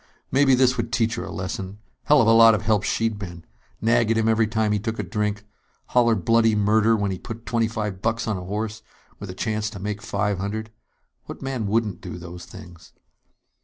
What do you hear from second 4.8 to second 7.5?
a drink. Holler bloody murder when he put